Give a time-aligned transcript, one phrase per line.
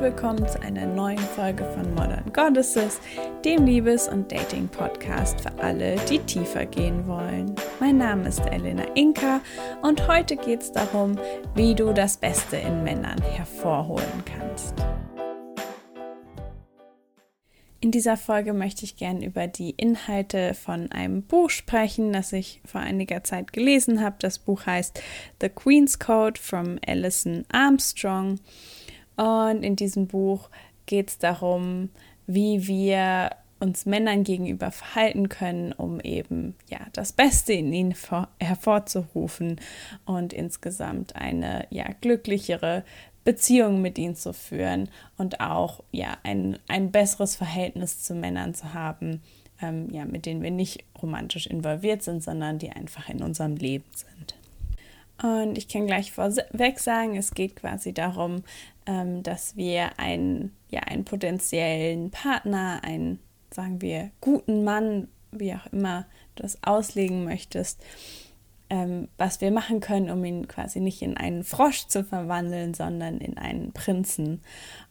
[0.00, 3.00] willkommen zu einer neuen Folge von Modern Goddesses,
[3.44, 7.54] dem Liebes- und Dating-Podcast für alle, die tiefer gehen wollen.
[7.80, 9.40] Mein Name ist Elena Inka
[9.82, 11.16] und heute geht es darum,
[11.54, 14.74] wie du das Beste in Männern hervorholen kannst.
[17.82, 22.60] In dieser Folge möchte ich gerne über die Inhalte von einem Buch sprechen, das ich
[22.66, 24.16] vor einiger Zeit gelesen habe.
[24.18, 25.02] Das Buch heißt
[25.40, 28.38] The Queen's Code from Alison Armstrong.
[29.16, 30.50] Und in diesem Buch
[30.84, 31.88] geht es darum,
[32.26, 37.94] wie wir uns Männern gegenüber verhalten können, um eben ja das Beste in ihnen
[38.40, 39.60] hervorzurufen
[40.06, 42.84] und insgesamt eine ja glücklichere
[43.24, 48.72] Beziehung mit ihnen zu führen und auch ja ein, ein besseres Verhältnis zu Männern zu
[48.72, 49.22] haben,
[49.60, 53.84] ähm, ja, mit denen wir nicht romantisch involviert sind, sondern die einfach in unserem Leben
[53.94, 54.34] sind.
[55.22, 58.42] Und ich kann gleich vorweg sagen, es geht quasi darum,
[58.86, 63.18] ähm, dass wir einen, ja, einen potenziellen Partner, einen,
[63.50, 67.82] sagen wir, guten Mann, wie auch immer du das auslegen möchtest,
[68.70, 73.18] ähm, was wir machen können, um ihn quasi nicht in einen Frosch zu verwandeln, sondern
[73.18, 74.40] in einen Prinzen.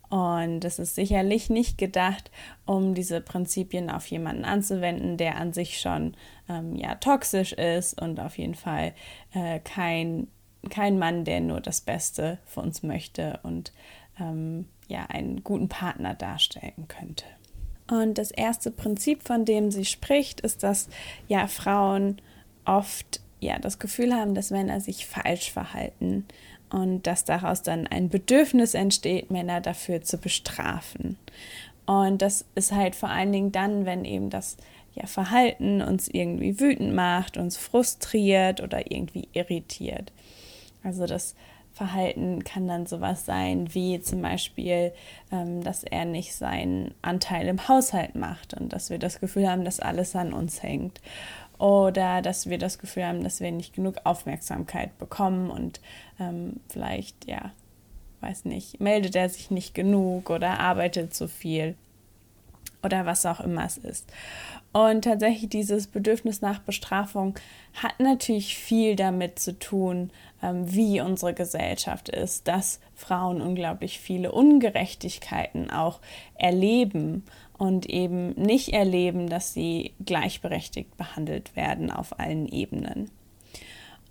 [0.09, 2.31] Und das ist sicherlich nicht gedacht,
[2.65, 6.15] um diese Prinzipien auf jemanden anzuwenden, der an sich schon
[6.49, 8.93] ähm, ja toxisch ist und auf jeden Fall
[9.33, 10.27] äh, kein,
[10.69, 13.71] kein Mann, der nur das Beste für uns möchte und
[14.19, 17.25] ähm, ja einen guten Partner darstellen könnte.
[17.89, 20.89] Und das erste Prinzip, von dem sie spricht, ist, dass
[21.27, 22.21] ja Frauen
[22.65, 26.25] oft ja das Gefühl haben, dass Männer sich falsch verhalten
[26.69, 31.17] und dass daraus dann ein Bedürfnis entsteht, Männer dafür zu bestrafen.
[31.85, 34.57] Und das ist halt vor allen Dingen dann, wenn eben das
[34.93, 40.11] ja, Verhalten uns irgendwie wütend macht, uns frustriert oder irgendwie irritiert.
[40.83, 41.35] Also das
[41.79, 44.91] Verhalten kann dann sowas sein wie zum Beispiel,
[45.31, 49.63] ähm, dass er nicht seinen Anteil im Haushalt macht und dass wir das Gefühl haben,
[49.63, 50.99] dass alles an uns hängt
[51.57, 55.79] oder dass wir das Gefühl haben, dass wir nicht genug Aufmerksamkeit bekommen und
[56.19, 57.53] ähm, vielleicht, ja,
[58.19, 61.77] weiß nicht, meldet er sich nicht genug oder arbeitet zu viel
[62.83, 64.11] oder was auch immer es ist.
[64.73, 67.35] Und tatsächlich dieses Bedürfnis nach Bestrafung
[67.81, 70.11] hat natürlich viel damit zu tun,
[70.41, 75.99] wie unsere Gesellschaft ist, dass Frauen unglaublich viele Ungerechtigkeiten auch
[76.35, 77.23] erleben
[77.57, 83.11] und eben nicht erleben, dass sie gleichberechtigt behandelt werden auf allen Ebenen.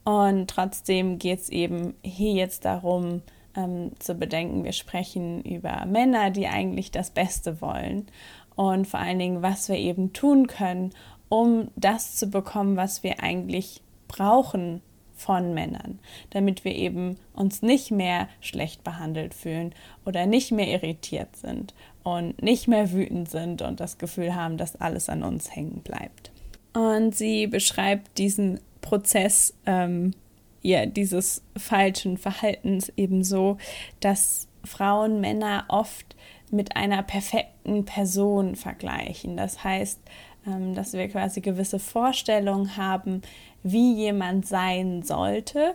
[0.04, 3.22] Und trotzdem geht es eben hier jetzt darum,
[3.56, 8.06] ähm, zu bedenken, wir sprechen über Männer, die eigentlich das Beste wollen
[8.54, 10.90] und vor allen Dingen, was wir eben tun können,
[11.28, 14.82] um das zu bekommen, was wir eigentlich brauchen
[15.18, 15.98] von Männern,
[16.30, 19.74] damit wir eben uns nicht mehr schlecht behandelt fühlen
[20.06, 21.74] oder nicht mehr irritiert sind
[22.04, 26.30] und nicht mehr wütend sind und das Gefühl haben, dass alles an uns hängen bleibt.
[26.72, 30.14] Und sie beschreibt diesen Prozess ähm,
[30.62, 33.58] ja, dieses falschen Verhaltens eben so,
[34.00, 36.16] dass Frauen Männer oft
[36.50, 39.36] mit einer perfekten Person vergleichen.
[39.36, 40.00] Das heißt,
[40.74, 43.22] dass wir quasi gewisse Vorstellungen haben,
[43.62, 45.74] wie jemand sein sollte.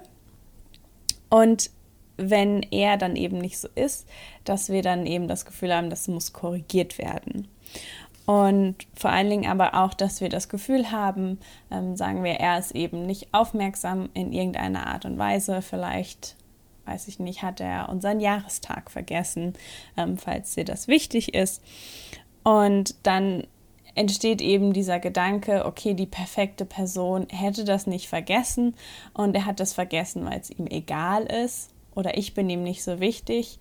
[1.30, 1.70] Und
[2.18, 4.08] wenn er dann eben nicht so ist,
[4.44, 7.48] dass wir dann eben das Gefühl haben, das muss korrigiert werden.
[8.26, 12.58] Und vor allen Dingen aber auch, dass wir das Gefühl haben, ähm, sagen wir, er
[12.58, 15.62] ist eben nicht aufmerksam in irgendeiner Art und Weise.
[15.62, 16.38] Vielleicht,
[16.86, 19.54] weiß ich nicht, hat er unseren Jahrestag vergessen,
[19.98, 21.62] ähm, falls dir das wichtig ist.
[22.44, 23.44] Und dann
[23.96, 28.76] entsteht eben dieser Gedanke, okay, die perfekte Person hätte das nicht vergessen
[29.14, 32.84] und er hat das vergessen, weil es ihm egal ist oder ich bin ihm nicht
[32.84, 33.60] so wichtig.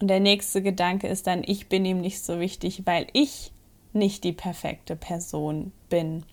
[0.00, 3.52] Und der nächste Gedanke ist dann, ich bin ihm nicht so wichtig, weil ich
[3.92, 6.24] nicht die perfekte Person bin.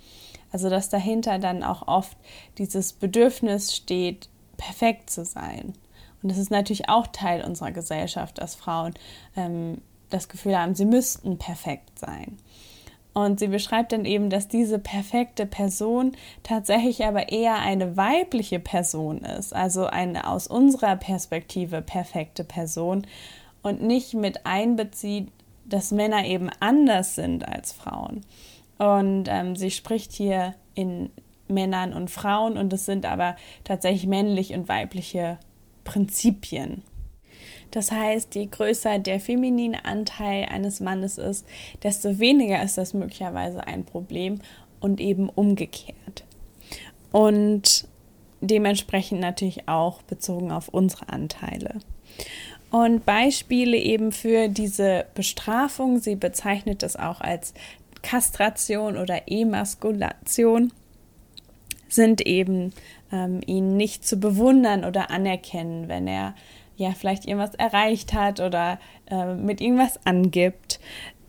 [0.52, 2.18] Also dass dahinter dann auch oft
[2.58, 5.74] dieses Bedürfnis steht, perfekt zu sein.
[6.22, 8.94] Und das ist natürlich auch Teil unserer Gesellschaft, dass Frauen
[9.36, 12.38] ähm, das Gefühl haben, sie müssten perfekt sein.
[13.14, 16.14] Und sie beschreibt dann eben, dass diese perfekte Person
[16.44, 23.06] tatsächlich aber eher eine weibliche Person ist, also eine aus unserer Perspektive perfekte Person
[23.64, 25.28] und nicht mit einbezieht,
[25.66, 28.22] dass Männer eben anders sind als Frauen.
[28.78, 31.12] Und ähm, sie spricht hier in
[31.48, 35.38] Männern und Frauen und es sind aber tatsächlich männlich und weibliche
[35.84, 36.84] Prinzipien.
[37.72, 41.46] Das heißt, je größer der feminine Anteil eines Mannes ist,
[41.84, 44.40] desto weniger ist das möglicherweise ein Problem
[44.80, 46.26] und eben umgekehrt.
[47.12, 47.88] Und
[48.42, 51.80] dementsprechend natürlich auch bezogen auf unsere Anteile.
[52.72, 57.54] Und Beispiele eben für diese Bestrafung, sie bezeichnet es auch als
[58.02, 60.72] Kastration oder Emaskulation,
[61.90, 62.74] sind eben
[63.12, 66.34] ähm, ihn nicht zu bewundern oder anerkennen, wenn er
[66.82, 68.80] ja vielleicht irgendwas erreicht hat oder
[69.10, 70.80] äh, mit irgendwas angibt,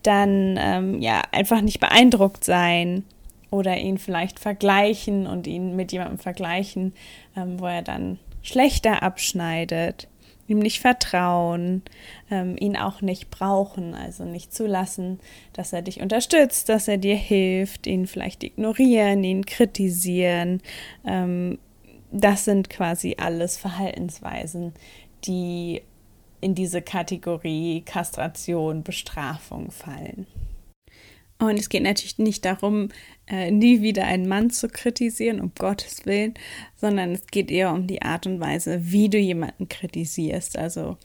[0.01, 3.03] dann ähm, ja einfach nicht beeindruckt sein
[3.51, 6.93] oder ihn vielleicht vergleichen und ihn mit jemandem vergleichen,
[7.37, 10.07] ähm, wo er dann schlechter abschneidet
[10.47, 11.83] ihm nicht vertrauen,
[12.29, 15.19] ähm, ihn auch nicht brauchen, also nicht zulassen,
[15.53, 20.61] dass er dich unterstützt, dass er dir hilft, ihn vielleicht ignorieren, ihn kritisieren.
[21.05, 21.59] Ähm,
[22.11, 24.73] das sind quasi alles Verhaltensweisen,
[25.25, 25.81] die
[26.41, 30.27] in diese Kategorie Kastration, Bestrafung fallen.
[31.39, 32.89] Und es geht natürlich nicht darum,
[33.27, 36.35] äh, nie wieder einen Mann zu kritisieren, um Gottes Willen,
[36.75, 40.57] sondern es geht eher um die Art und Weise, wie du jemanden kritisierst.
[40.57, 40.97] Also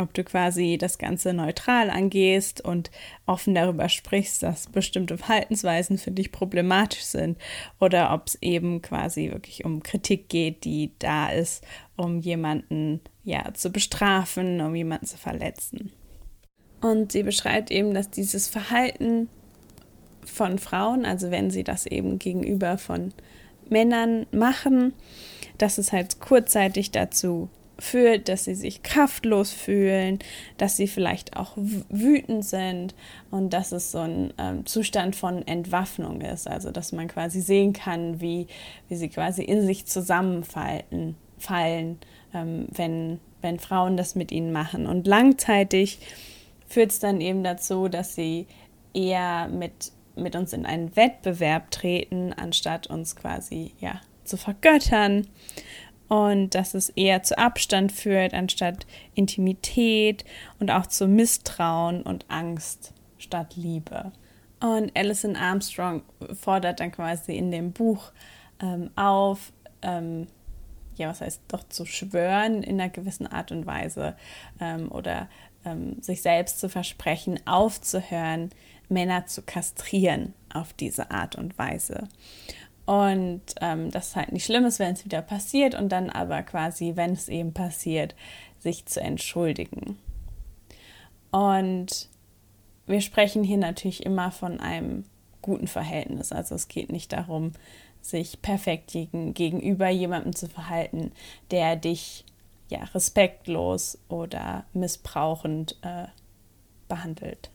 [0.00, 2.90] ob du quasi das Ganze neutral angehst und
[3.26, 7.38] offen darüber sprichst, dass bestimmte Verhaltensweisen für dich problematisch sind
[7.78, 11.64] oder ob es eben quasi wirklich um Kritik geht, die da ist,
[11.96, 15.92] um jemanden ja zu bestrafen, um jemanden zu verletzen.
[16.80, 19.28] Und sie beschreibt eben, dass dieses Verhalten
[20.24, 23.12] von Frauen, also wenn sie das eben gegenüber von
[23.68, 24.94] Männern machen,
[25.58, 30.18] dass es halt kurzzeitig dazu führt, dass sie sich kraftlos fühlen,
[30.56, 32.94] dass sie vielleicht auch wütend sind
[33.30, 37.72] und dass es so ein ähm, Zustand von Entwaffnung ist, also dass man quasi sehen
[37.72, 38.46] kann, wie,
[38.88, 41.98] wie sie quasi in sich zusammenfallen, fallen,
[42.34, 44.86] ähm, wenn, wenn Frauen das mit ihnen machen.
[44.86, 45.98] Und langzeitig
[46.68, 48.46] führt es dann eben dazu, dass sie
[48.92, 55.26] eher mit mit uns in einen Wettbewerb treten, anstatt uns quasi ja zu vergöttern
[56.10, 58.84] und dass es eher zu Abstand führt, anstatt
[59.14, 60.24] Intimität
[60.58, 64.10] und auch zu Misstrauen und Angst statt Liebe.
[64.58, 66.02] Und Alison Armstrong
[66.34, 68.10] fordert dann quasi in dem Buch
[68.60, 69.52] ähm, auf,
[69.82, 70.26] ähm,
[70.96, 74.16] ja, was heißt doch zu schwören in einer gewissen Art und Weise
[74.60, 75.28] ähm, oder
[75.64, 78.50] ähm, sich selbst zu versprechen, aufzuhören,
[78.88, 82.08] Männer zu kastrieren auf diese Art und Weise.
[82.90, 86.96] Und ähm, das halt nicht schlimm ist, wenn es wieder passiert und dann aber quasi,
[86.96, 88.16] wenn es eben passiert,
[88.58, 89.96] sich zu entschuldigen.
[91.30, 92.08] Und
[92.88, 95.04] wir sprechen hier natürlich immer von einem
[95.40, 96.32] guten Verhältnis.
[96.32, 97.52] Also es geht nicht darum,
[98.00, 101.12] sich perfekt gegen, gegenüber jemandem zu verhalten,
[101.52, 102.24] der dich
[102.70, 106.06] ja respektlos oder missbrauchend äh,
[106.88, 107.52] behandelt.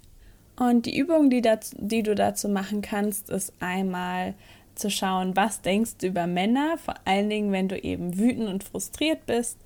[0.58, 4.34] Und die Übung, die, dazu, die du dazu machen kannst, ist einmal
[4.76, 8.64] zu schauen, was denkst du über Männer, vor allen Dingen, wenn du eben wütend und
[8.64, 9.58] frustriert bist.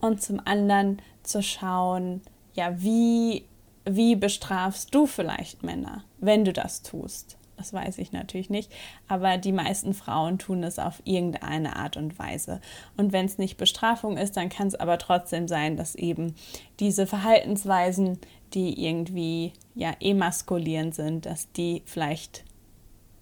[0.00, 2.22] Und zum anderen zu schauen,
[2.54, 3.44] ja, wie,
[3.84, 7.36] wie bestrafst du vielleicht Männer, wenn du das tust.
[7.56, 8.72] Das weiß ich natürlich nicht,
[9.06, 12.60] aber die meisten Frauen tun es auf irgendeine Art und Weise.
[12.96, 16.34] Und wenn es nicht Bestrafung ist, dann kann es aber trotzdem sein, dass eben
[16.80, 18.18] diese Verhaltensweisen,
[18.54, 22.44] die irgendwie ja emaskulierend sind, dass die vielleicht,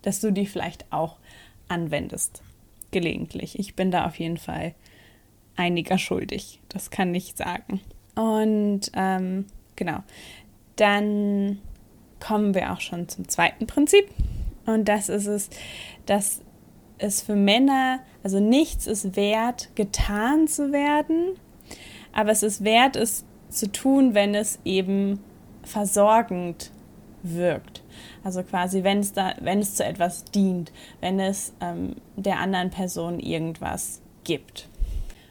[0.02, 1.18] dass du die vielleicht auch
[1.68, 2.42] anwendest.
[2.90, 3.59] Gelegentlich.
[3.59, 4.75] Ich bin da auf jeden Fall
[5.56, 6.61] einiger schuldig.
[6.68, 7.80] Das kann ich sagen.
[8.14, 10.02] Und ähm, genau.
[10.76, 11.59] Dann
[12.21, 14.09] kommen wir auch schon zum zweiten Prinzip.
[14.66, 15.50] Und das ist es,
[16.06, 16.42] dass
[16.99, 21.35] es für Männer, also nichts ist wert, getan zu werden,
[22.12, 25.18] aber es ist wert, es zu tun, wenn es eben
[25.64, 26.71] versorgend
[27.23, 27.81] wirkt.
[28.25, 32.71] Also quasi, wenn es da, wenn es zu etwas dient, wenn es ähm, der anderen
[32.71, 34.68] Person irgendwas gibt.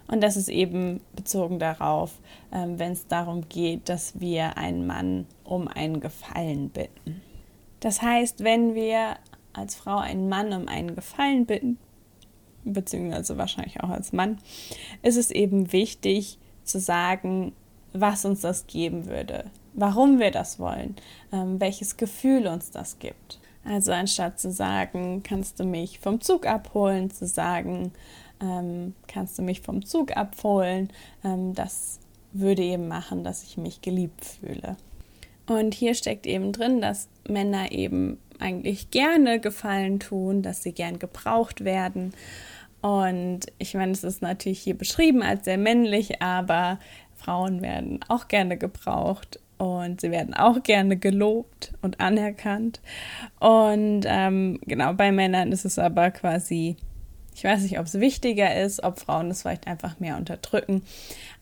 [0.08, 2.20] Und das ist eben bezogen darauf,
[2.52, 7.22] ähm, wenn es darum geht, dass wir einen Mann um einen Gefallen bitten.
[7.80, 9.16] Das heißt, wenn wir
[9.54, 11.78] als Frau einen Mann um einen Gefallen bitten,
[12.64, 14.38] beziehungsweise wahrscheinlich auch als Mann,
[15.02, 17.54] ist es eben wichtig zu sagen,
[17.94, 20.96] was uns das geben würde, warum wir das wollen,
[21.32, 23.40] ähm, welches Gefühl uns das gibt.
[23.64, 27.92] Also anstatt zu sagen, kannst du mich vom Zug abholen, zu sagen,
[28.42, 30.90] ähm, kannst du mich vom Zug abholen,
[31.24, 32.00] ähm, das
[32.34, 34.78] würde eben machen, dass ich mich geliebt fühle.
[35.48, 40.98] Und hier steckt eben drin, dass Männer eben eigentlich gerne Gefallen tun, dass sie gern
[40.98, 42.14] gebraucht werden.
[42.82, 46.80] Und ich meine, es ist natürlich hier beschrieben als sehr männlich, aber
[47.16, 52.82] Frauen werden auch gerne gebraucht und sie werden auch gerne gelobt und anerkannt.
[53.40, 56.78] Und ähm, genau bei Männern ist es aber quasi,
[57.36, 60.82] ich weiß nicht, ob es wichtiger ist, ob Frauen es vielleicht einfach mehr unterdrücken,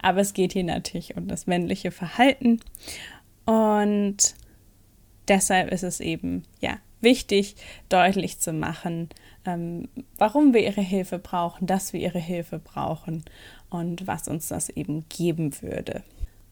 [0.01, 2.59] aber es geht hier natürlich um das männliche Verhalten.
[3.45, 4.35] Und
[5.29, 7.55] deshalb ist es eben, ja, wichtig,
[7.87, 9.07] deutlich zu machen,
[9.45, 13.23] ähm, warum wir ihre Hilfe brauchen, dass wir ihre Hilfe brauchen
[13.69, 16.03] und was uns das eben geben würde.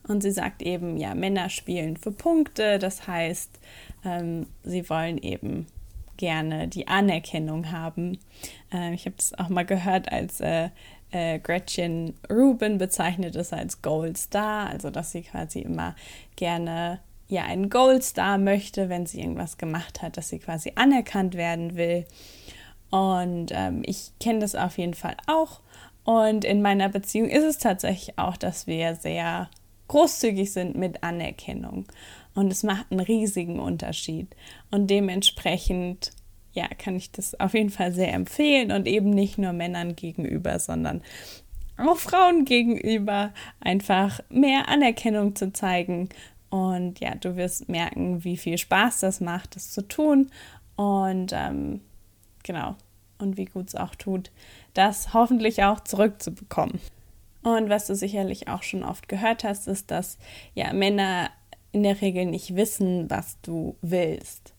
[0.07, 3.59] Und sie sagt eben, ja, Männer spielen für Punkte, das heißt,
[4.05, 5.67] ähm, sie wollen eben
[6.17, 8.17] gerne die Anerkennung haben.
[8.73, 10.69] Äh, ich habe es auch mal gehört, als äh,
[11.11, 15.95] äh, Gretchen Rubin bezeichnet es als Gold Star, also dass sie quasi immer
[16.35, 16.99] gerne
[17.29, 21.75] ja einen Gold Star möchte, wenn sie irgendwas gemacht hat, dass sie quasi anerkannt werden
[21.75, 22.05] will.
[22.89, 25.61] Und ähm, ich kenne das auf jeden Fall auch.
[26.03, 29.49] Und in meiner Beziehung ist es tatsächlich auch, dass wir sehr
[29.87, 31.85] großzügig sind mit Anerkennung.
[32.33, 34.35] Und es macht einen riesigen Unterschied.
[34.69, 36.11] Und dementsprechend,
[36.53, 40.59] ja, kann ich das auf jeden Fall sehr empfehlen und eben nicht nur Männern gegenüber,
[40.59, 41.01] sondern
[41.77, 46.09] auch Frauen gegenüber einfach mehr Anerkennung zu zeigen.
[46.49, 50.29] Und ja, du wirst merken, wie viel Spaß das macht, das zu tun.
[50.75, 51.81] Und ähm,
[52.43, 52.75] genau,
[53.19, 54.31] und wie gut es auch tut,
[54.73, 56.79] das hoffentlich auch zurückzubekommen.
[57.47, 60.17] Und was du sicherlich auch schon oft gehört hast, ist, dass
[60.53, 61.29] ja Männer
[61.71, 64.53] in der Regel nicht wissen, was du willst.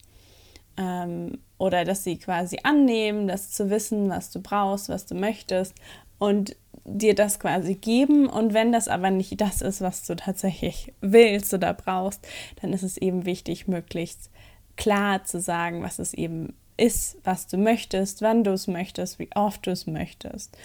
[0.78, 5.74] Ähm, oder dass sie quasi annehmen, das zu wissen, was du brauchst, was du möchtest
[6.18, 8.26] und dir das quasi geben.
[8.26, 12.26] Und wenn das aber nicht das ist, was du tatsächlich willst oder brauchst,
[12.62, 14.30] dann ist es eben wichtig, möglichst
[14.76, 19.28] klar zu sagen, was es eben ist, was du möchtest, wann du es möchtest, wie
[19.34, 20.56] oft du es möchtest.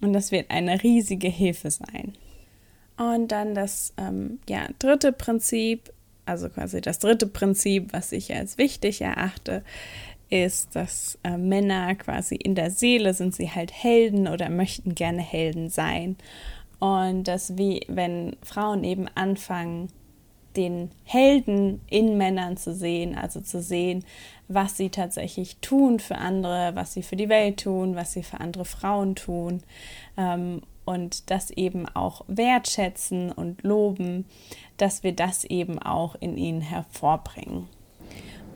[0.00, 2.12] Und das wird eine riesige Hilfe sein.
[2.96, 5.92] Und dann das ähm, ja, dritte Prinzip,
[6.24, 9.62] also quasi das dritte Prinzip, was ich als wichtig erachte,
[10.30, 15.22] ist, dass äh, Männer quasi in der Seele sind sie halt Helden oder möchten gerne
[15.22, 16.16] Helden sein.
[16.78, 19.88] Und dass wie wenn Frauen eben anfangen,
[20.56, 24.04] den Helden in Männern zu sehen, also zu sehen,
[24.48, 28.40] was sie tatsächlich tun für andere, was sie für die Welt tun, was sie für
[28.40, 29.62] andere Frauen tun
[30.16, 34.24] ähm, und das eben auch wertschätzen und loben,
[34.76, 37.68] dass wir das eben auch in ihnen hervorbringen.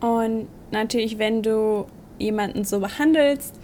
[0.00, 1.86] Und natürlich, wenn du
[2.18, 3.58] jemanden so behandelst,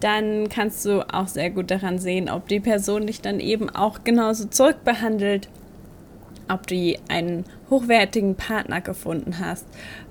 [0.00, 4.02] dann kannst du auch sehr gut daran sehen, ob die Person dich dann eben auch
[4.02, 5.48] genauso zurückbehandelt
[6.50, 9.66] ob du einen hochwertigen Partner gefunden hast,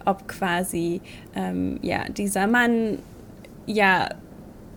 [0.05, 1.01] ob quasi
[1.35, 2.99] ähm, ja dieser Mann
[3.65, 4.09] ja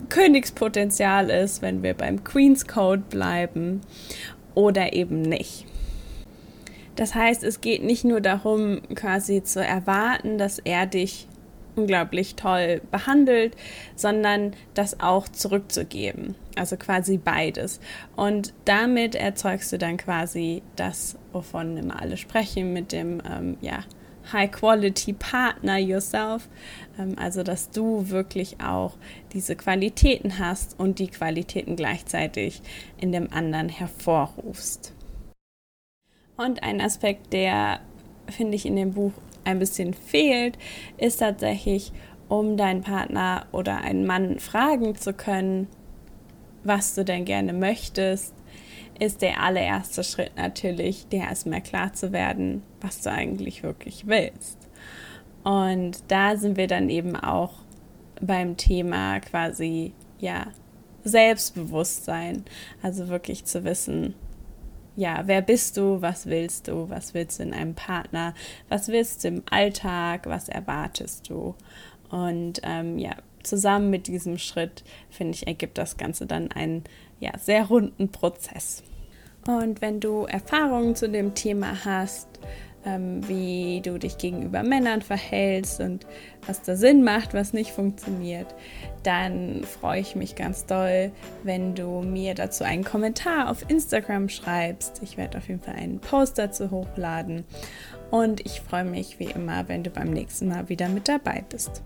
[0.09, 3.81] Königspotenzial ist, wenn wir beim Queen's Code bleiben
[4.53, 5.65] oder eben nicht.
[6.95, 11.27] Das heißt, es geht nicht nur darum, quasi zu erwarten, dass er dich
[11.75, 13.55] unglaublich toll behandelt,
[13.95, 16.35] sondern das auch zurückzugeben.
[16.55, 17.79] Also quasi beides.
[18.15, 23.79] Und damit erzeugst du dann quasi das, wovon immer alle sprechen, mit dem ähm, ja,
[24.31, 26.47] High-Quality-Partner yourself.
[26.97, 28.93] Ähm, also, dass du wirklich auch
[29.33, 32.61] diese Qualitäten hast und die Qualitäten gleichzeitig
[32.97, 34.93] in dem anderen hervorrufst.
[36.37, 37.79] Und ein Aspekt, der,
[38.27, 39.13] finde ich, in dem Buch
[39.43, 40.57] ein bisschen fehlt,
[40.97, 41.91] ist tatsächlich,
[42.29, 45.67] um deinen Partner oder einen Mann fragen zu können,
[46.63, 48.33] was du denn gerne möchtest,
[48.99, 54.57] ist der allererste Schritt natürlich, dir erstmal klar zu werden, was du eigentlich wirklich willst.
[55.43, 57.53] Und da sind wir dann eben auch
[58.21, 60.47] beim Thema quasi, ja,
[61.03, 62.45] Selbstbewusstsein.
[62.81, 64.15] Also wirklich zu wissen,
[64.95, 68.33] ja, wer bist du, was willst du, was willst du in einem Partner,
[68.69, 71.55] was willst du im Alltag, was erwartest du.
[72.09, 76.83] Und ähm, ja, zusammen mit diesem Schritt, finde ich, ergibt das Ganze dann einen
[77.19, 78.83] ja, sehr runden Prozess.
[79.47, 82.27] Und wenn du Erfahrungen zu dem Thema hast,
[82.85, 86.05] ähm, wie du dich gegenüber Männern verhältst und
[86.45, 88.53] was da Sinn macht, was nicht funktioniert,
[89.03, 91.11] dann freue ich mich ganz doll,
[91.43, 95.01] wenn du mir dazu einen Kommentar auf Instagram schreibst.
[95.03, 97.45] Ich werde auf jeden Fall einen Post dazu hochladen
[98.11, 101.81] und ich freue mich wie immer, wenn du beim nächsten Mal wieder mit dabei bist.